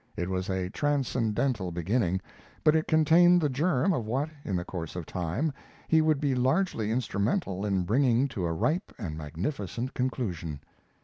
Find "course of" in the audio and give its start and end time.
4.65-5.05